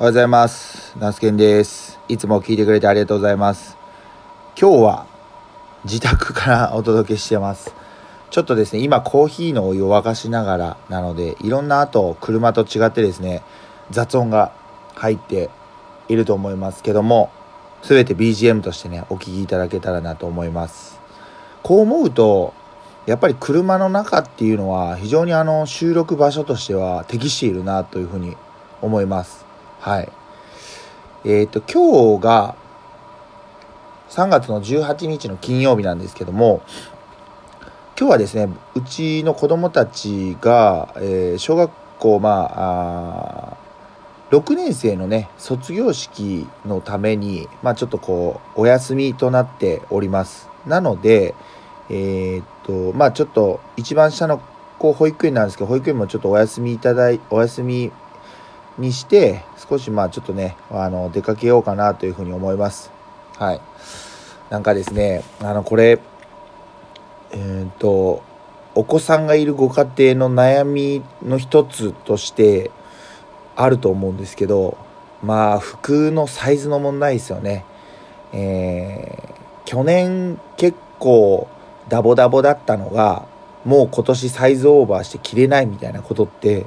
[0.00, 0.96] おはようございます。
[0.98, 2.00] ナスケンです。
[2.08, 3.76] いつも聞いてくれてありがとうございます。
[4.58, 5.06] 今日は
[5.84, 7.74] 自宅からお届けしてます。
[8.30, 13.42] ちょっとですね、今コーヒーのお湯を沸かしながらなので、いろんな後、車と違ってですね、
[13.90, 14.52] 雑音が
[14.94, 15.50] 入って
[16.08, 17.30] いると思いますけども、
[17.82, 20.98] すべて BGM としてね、お聞きいただけたらなと思います。
[21.62, 22.54] こう思うと、
[23.04, 28.38] やっぱり車の中っていうのは非常にあの収録場所としては適しているなというふうに
[28.80, 29.49] 思います。
[29.80, 30.08] はい。
[31.24, 32.54] えっ、と、今日が
[34.10, 36.60] 3月の18日の金曜日なんですけども、
[37.98, 43.56] 今日はですね、うちの子供たちが、えー小学校、まあ、あ
[44.30, 50.50] 6年生のね、卒業式のために、まあちょっとこう、お休みとなっております。
[50.66, 51.34] なので、
[51.88, 54.42] えーっと、まあちょっと、一番下の
[54.78, 57.92] 子、保育園なんですけど、保育園もちょっとお休みいただい、お休み
[58.80, 62.90] にして、少しまあちょっとね、あの、出かけようかなというふうに思います。
[63.38, 63.60] はい。
[64.50, 66.00] なんかですね、あの、これ、
[67.32, 68.22] えーっと、
[68.74, 72.70] お子さんがいるご家庭の悩みの一つとして
[73.54, 74.76] あると思うんですけど、
[75.22, 77.64] まあ、服のサイズの問題ですよね。
[78.32, 79.40] えー
[79.70, 81.46] 去年結構
[81.88, 83.24] ダボダボだったのが、
[83.64, 86.66] もう今年サイズオーバーして着れないみたいなことって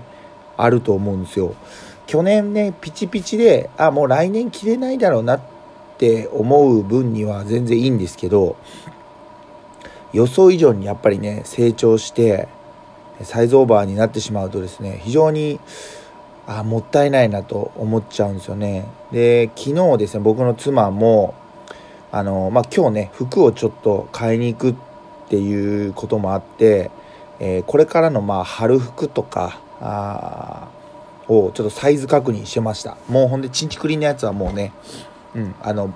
[0.56, 1.54] あると思うんですよ。
[2.08, 5.42] 去年ね、ピチピチで、あ、もう来年着れないだろうなっ
[5.98, 8.56] て思う分には全然いいんですけど、
[10.12, 12.48] 予想以上にやっぱりね、成長して、
[13.22, 15.60] サイズオーバーになってしまうとですね、非常に、
[16.46, 18.86] あ、もったいないなと思っちゃうんですよね。
[19.12, 21.34] で、昨日ですね、僕の妻も、
[22.12, 24.76] あの、まあ、今日ね、服をちょっと買いに行くっ
[25.30, 26.92] ていうこともあって、
[27.40, 30.68] えーこれからのまあ春服とか、あ
[31.28, 32.98] をちょっとサイズ確認してました。
[33.08, 34.74] もうほんで、チンチクリンのやつはもうね、
[35.36, 35.94] うん、あの、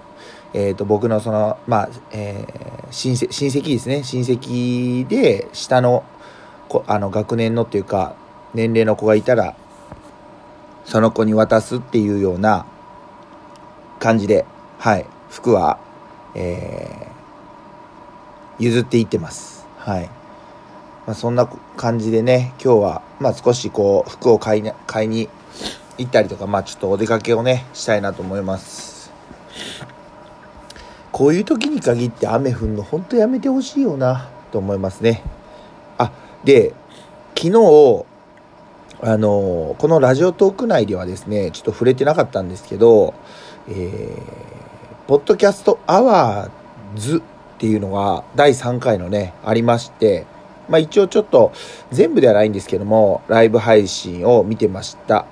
[0.54, 6.04] えっ、と、僕のその、まあ、えー親戚、ですね、親戚で、下の
[6.70, 8.16] 子、あの、学年のっていうか、
[8.54, 9.56] 年齢の子がいたら、
[10.86, 12.66] その子に渡すっていうような
[14.00, 14.46] 感じで、
[14.80, 15.80] はい、服は、
[16.36, 17.18] えー
[18.60, 19.68] 譲っていってます。
[19.78, 20.10] はい。
[21.08, 21.48] まあ、そんな
[21.78, 25.30] 感じでね、今日は、まあ少しこう、服を買いに、買いに
[25.98, 29.10] 行ったりとか、まあちょっとお出かけをね、したいなと思います。
[31.14, 35.24] こういう時に限って雨降るの、ほんとやめてほしいよな、と思いますね。
[35.98, 36.12] あ、
[36.44, 36.74] で、
[37.38, 38.06] 昨日、
[39.00, 43.14] あのこのラジオトーク内ではですね、ちょっと触れてなかったんですけど、
[43.70, 47.22] えー、ポッドキャストアワーズっ
[47.60, 50.26] ていうのが第3回のね、ありまして、
[50.70, 51.52] まあ一応ちょっと
[51.92, 55.26] 全部ではないんですけども、ライブ配信を見てました。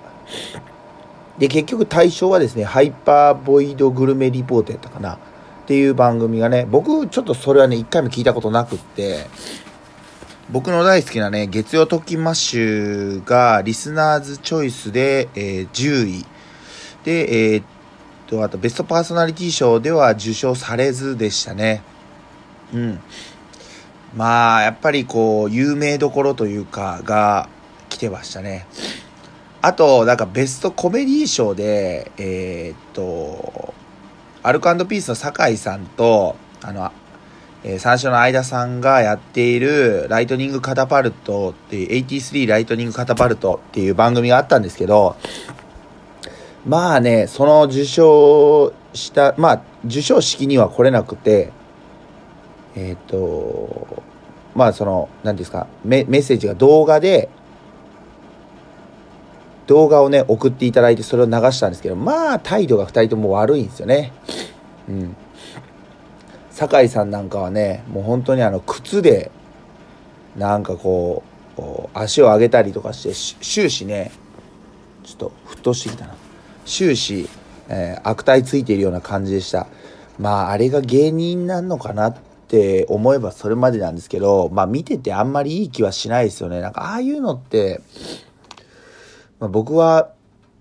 [1.38, 5.18] で、結局対象はですね、ハイパーボイドグルメリポートやったかなっ
[5.68, 9.26] ていう番組がね、僕ちょっとそれはね、一回も聞いたことなくって、
[10.50, 16.26] 僕の大好きなね、月曜トキマッシュがリスナーズチョイスで、えー10位。
[17.04, 17.66] で、えーっ
[18.28, 21.82] と、あとベストパーソナリティ賞では受賞されずでしたね。
[22.74, 23.00] うん。
[24.16, 27.50] まあ、やっぱりこう、有名どころというか、が
[27.90, 28.66] 来てましたね。
[29.62, 33.74] あと、なんかベストコメディー賞で、えーっと、
[34.42, 36.92] アルコピースの酒井さんと、あの、
[37.64, 45.16] えー、三種の相田さんがやっているライトニングカタパルトっていう、83ライトニングカタパルトっていう番組があったんですけど、
[46.66, 51.52] まあね、その受賞した、まあ、受賞式には来れなくて、
[52.76, 54.04] えっ、と、
[54.56, 57.30] まあその、何ですかメ、メッセージが動画で、
[59.68, 64.14] 動画をね、送っていただいてそれを流したんですけど、まあ態度が二人とも悪いんですよね。
[64.88, 65.16] うん。
[66.52, 69.30] 酒井さんなんかはね、もう本当にあの、靴で、
[70.38, 71.24] なんかこ
[71.56, 73.14] う、こう足を上げたりとかして、
[73.44, 74.12] 終始ね、
[75.04, 76.16] ちょっと沸騰してきたな。
[76.66, 77.28] 終始、
[77.68, 79.68] えー悪態ついているような感じでした。
[80.18, 82.16] まあ、あれが芸人なのかなっ
[82.56, 86.62] って思えばそれまでなんですけど、まあ見ててあんまりいい気はしないですよね。
[86.62, 87.82] なんかああいうのって、
[89.40, 90.14] まあ、僕は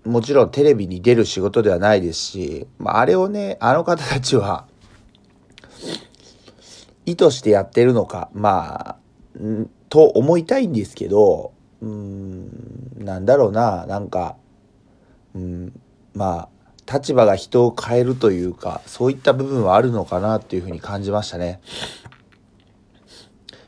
[0.03, 4.67] もちろんテレビに出る仕事ではないですし、まあ、あれをね、あの方たちは、
[7.05, 8.97] 意図してやってるのか、ま
[9.37, 12.49] あ、んと思いたいんですけど、うん、
[12.97, 14.35] なんだろうな、なんか、
[15.33, 15.81] うん、
[16.13, 16.49] まあ、
[16.91, 21.59] 立場が人を変えるというか、そういった部分はあるのかなっていうふうに感じましたね。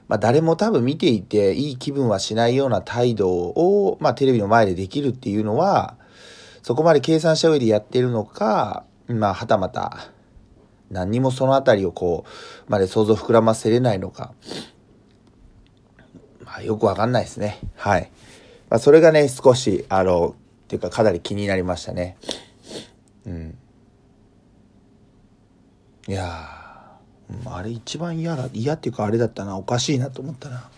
[0.08, 5.98] まあ、誰も多分見ていていい気分はしないような態度を、まあ、テレビの前でできるっていうのは、
[6.62, 10.12] そこまで計算した上でやってるのか、まあ、はたまた、
[10.90, 12.24] 何にもそのあたりをこ
[12.68, 14.34] う、まで想像膨らませれないのか、
[16.46, 17.60] まあ、よくわかんないですね。
[17.76, 18.10] はい。
[18.70, 20.36] まあ、それがね、少し、あの、
[20.66, 22.18] っていうか、かなり気になりましたね。
[23.28, 23.58] うん。
[26.08, 26.68] いや
[27.46, 30.70] あれ一番嫌だ、嫌っていうかあれだったな、おかしいなと思ったな。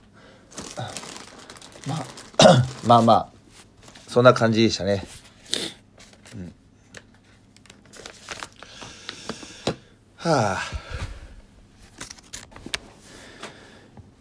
[1.88, 2.06] まあ、
[2.86, 3.30] まあまあ、
[4.08, 5.06] そんな感じでしたね。
[6.36, 6.54] うん。
[10.16, 10.58] はあ。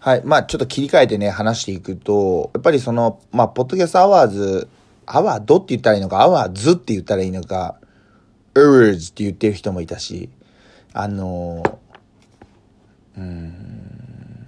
[0.01, 0.23] はい。
[0.25, 4.69] まあ、ちょっと切り替えてね、話していくと、やっぱりその、まあ、ポッドキャストアワーズ、
[5.07, 7.81] アワードって言ったらいいのか、アワーズって言ったらいいのか、
[8.59, 10.29] アワーズって言ってる人もいたし、
[10.93, 11.81] あの
[13.17, 14.47] うん、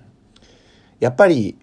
[1.00, 1.56] やっぱり、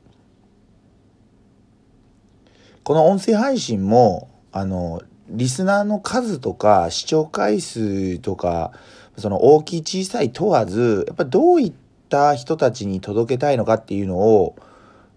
[2.84, 8.72] この音声配信も、あの、リスナーの数とか視聴回数とか、
[9.18, 11.74] その大きい小さい問わず、やっぱどういっ
[12.10, 14.56] た人たちに届けたいのかっていうのを、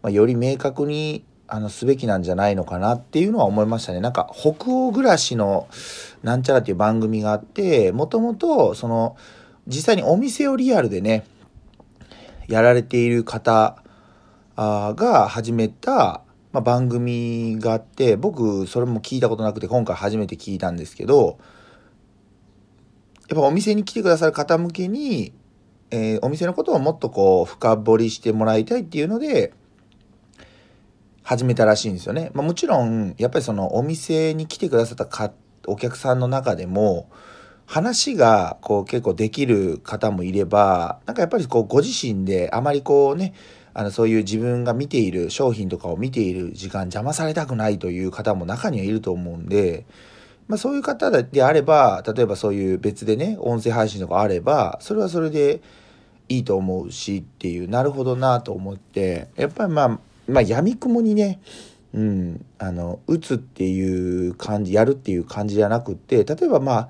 [0.03, 4.01] まあ、より明確にあのすべきなんじゃないのかなっていうのは思いましたね。
[4.01, 5.69] なんか北欧暮らしの
[6.23, 9.17] なんちゃらっていう番組があって、もともとその
[9.67, 11.25] 実際にお店をリアルでね、
[12.49, 13.83] やられている方
[14.57, 21.39] が始めたまあ、番組があって僕それも聞いたことなくて今回初めて聞いたんですけど
[23.29, 25.33] やっぱお店に来てくださる方向けに、
[25.93, 29.53] えー、お店のことをもっとこう深掘りしてもらいたいっていうので
[31.31, 32.33] 始めたらしいんですよね。
[32.35, 35.31] まあ、もちろんやっぱりそのお店に来てくださったか
[35.69, 37.09] お客さんの中でも
[37.67, 43.33] 話がこう結構できる方もいればなんかやっぱりこうご自身であまりこうね
[43.75, 49.87] あのそういう自分が見ている商品とかを見ている時間邪魔されたくないという方も中にはいると思うんで、
[50.49, 55.63] まあ、そういう方であれば例えばそういう別でね音声配信とかあればそれはそれで
[56.29, 61.41] いいと思うしっていうなるほどなと思ってやっぱりまあまあ闇雲にね
[61.93, 66.89] うん、あの打つっていう感じやるっていう感じじゃなくって例えばまあ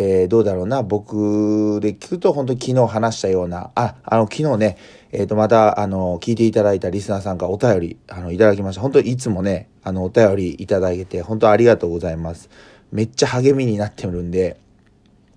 [0.00, 4.78] えー、どうだろうな、僕で聞くと本当に昨日話したような、あ、あの、昨日ね、
[5.10, 8.80] えっ、ー、と、また、あの、聞いていただいたリスナーさんからお便り、あの、いただきました。
[8.80, 12.48] 本当にいつもね、あの、お便りいただけて、本当ありがとうございます。
[12.92, 14.60] めっちゃ励みになってるんで、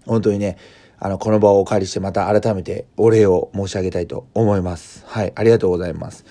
[0.06, 0.58] 本当にね、
[1.00, 5.04] あの、この場をお借りしてまた改めてお礼を申し上げたいと思います。
[5.08, 6.24] はい、ありがとうございます。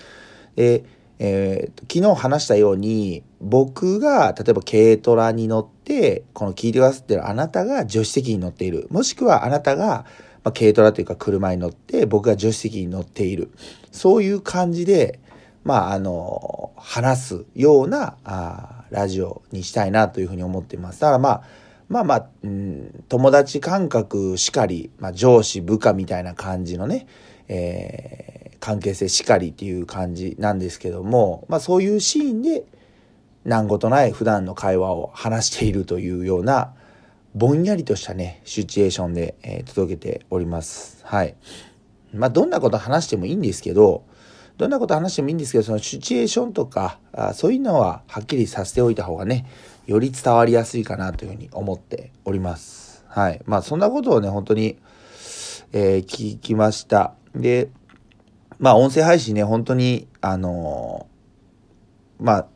[0.55, 0.83] で、えー、
[1.21, 8.87] 昨日話したように、僕が、例えば軽トラに乗って、この聞いてくださってるあなたが助手席に乗っている。
[8.89, 10.05] もしくはあなたが、
[10.43, 13.51] まあ、軽トラというか車に乗って、僕が助手席に乗っている。
[13.91, 15.19] そういう感じで、
[15.63, 21.01] まあ、あの、話すような、あラジオにしたいなというふうに思っています。
[21.01, 21.43] だからまあ、
[21.87, 27.05] まあまあ、うん、友達感覚しかり、まあ、上司部下みたいな感じのね、
[27.47, 32.63] えー関係性しかりっていう感じなんですけども、まあそういうシーンで
[33.43, 36.73] 何事ない普段の会話を話しているというような
[37.33, 40.99] ぼんやりとしたね、シチュエーションで、えー、届けております。
[41.03, 41.35] はい。
[42.13, 44.03] まあどんなこと話してもいいんですけど、
[44.57, 49.45] どんなこと話してもいいんですけど、そのシチュエーションとか、あそういうのははっきりさせておいた方がね、
[49.87, 53.05] より伝わりやすいかなというふうに思っております。
[53.07, 53.41] はい。
[53.45, 54.77] まあそんなことをね、本当に、
[55.71, 57.13] えー、聞きました。
[57.33, 57.69] で、
[58.61, 62.47] まあ音声配信ね、本当に、あのー、まあ、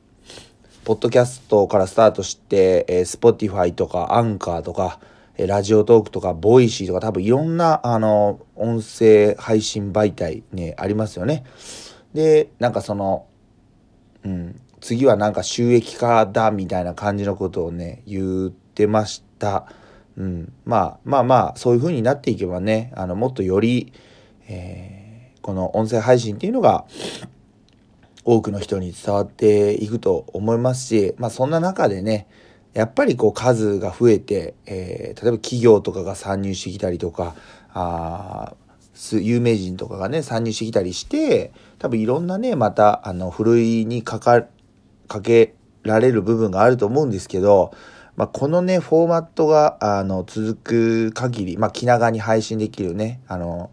[0.83, 4.99] ポッドキャストからスタートして、えー、スポティファイとか、アンカーとか、
[5.35, 11.43] えー、ラジオトークとか、ボイシーとか、多分いろんな、あのー、音声配信媒体ね、ありますよね。
[12.13, 13.25] で、なんかその、
[14.23, 19.65] うん、次はなんか収益化だみたいな感じのことをね、言ってました。
[20.17, 23.91] うん、まあまあまあ、そういう風になっていけばね、あの、もっとより、
[24.47, 24.94] えー
[25.45, 26.85] この音声配信っていうのが
[28.23, 32.25] 多くの人に伝わっていくと思いますし、まあそんな中でね、
[32.73, 37.35] やっぱりこう数が増えて、えー、例えば企業とかが参入してきたりとか、
[37.75, 38.55] あ
[39.11, 44.45] 有名人とかがね、参入してきたりして、多分いろんなね、また、あの、ふるいにかか、
[45.07, 47.71] かけられる部分があると思うんですけど、
[48.15, 53.69] まあ、このね、フォーマットが、あの、続く限り、まあ、気長に配信できるね、あの、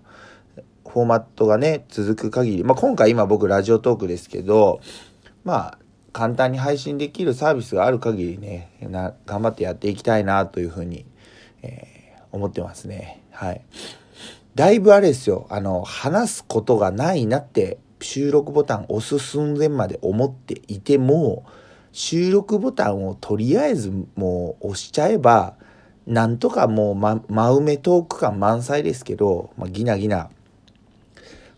[0.92, 4.80] フォーマットがね、続く限り、まあ、今回今僕ラジオトークですけど、
[5.42, 5.78] まあ、
[6.12, 11.06] 簡単に配信できるサービスがある限りね、な頑張ってやっていきたいなというふうに、
[11.62, 13.22] えー、思ってますね。
[13.30, 13.62] はい。
[14.54, 21.46] だいぶあれですよ、あの、話すことがないなって収録ボタン押す寸前まで思っていても、
[21.92, 25.54] 収録ボタンをとりあえずもう押しちゃえば、
[26.06, 30.28] なんとかもう、ま、真埋めトーク感満載ですけど、まあ、ギナギナ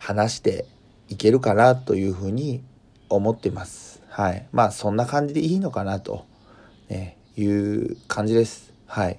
[0.04, 0.66] 話して
[1.08, 2.62] いけるかなというふうに
[3.08, 4.02] 思ってます。
[4.10, 4.46] はい。
[4.52, 6.26] まあそんな感じでいいのかなと、
[6.90, 8.70] ね、いう感じです。
[8.86, 9.18] はい。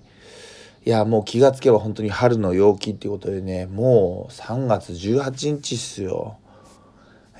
[0.85, 6.37] いや、もう気がつけば本当に春の陽気っていうことでね、もう3月18日っすよ。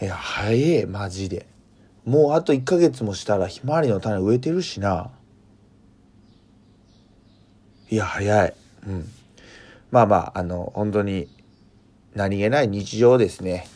[0.01, 1.45] いや、早え、マジで。
[2.03, 5.11] もうあと1ヶ月もしたらひまわりの種植えてるしな。
[7.91, 8.53] いや、早い。
[8.87, 9.07] うん。
[9.91, 11.27] まあまあ、あの、本当に
[12.15, 13.67] 何気ない日常をですね。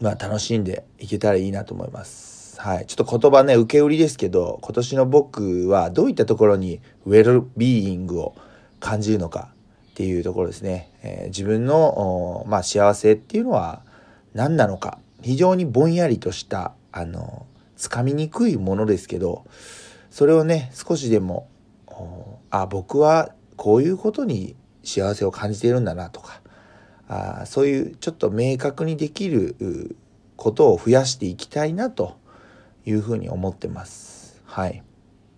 [0.00, 2.58] まあ楽しんでいけたらいいなと思います。
[2.58, 2.86] はい。
[2.86, 8.34] ちょっと言葉ね、受け売りですけど、今年の僕はどういったところにウェルビーイングを
[8.80, 9.50] 感じるのか
[9.90, 10.90] っていうところですね。
[11.02, 13.82] えー、自分の、まあ、幸せっていうのは
[14.32, 14.98] 何なのか。
[15.20, 19.44] 非常にぼんやりとした、あの、つかみにくいものですけど、
[20.10, 21.48] それをね、少しでも、
[22.50, 26.40] あ、僕はこういうことに幸せを感じているんだなとか、
[27.08, 29.96] あそういうちょっと明確にできる
[30.36, 32.16] ことを増やしていきたいなと
[32.86, 34.42] いうふうに思ってます。
[34.44, 34.82] はい。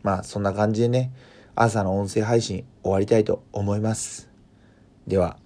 [0.02, 1.12] まあそんな感じでね、
[1.54, 4.28] 朝の音声配信終わりたいと思います。
[5.06, 5.38] では、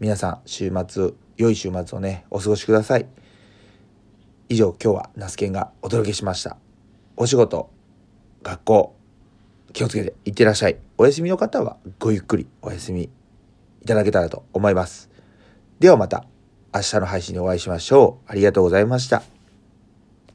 [0.00, 3.06] 皆さん週末、良い週末をね、お過ごしください。
[4.48, 6.56] 以上、今日はナスケンがお届けしました。
[7.16, 7.70] お仕事、
[8.42, 8.96] 学校、
[9.72, 10.76] 気をつけていってらっしゃい。
[10.98, 13.04] お休みの方はごゆっくりお休み
[13.82, 15.15] いただけたらと思います。
[15.78, 16.24] ではまた
[16.74, 18.30] 明日の配信でお会いしましょう。
[18.30, 19.35] ありがとうございました。